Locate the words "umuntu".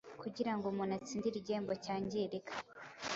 0.67-0.93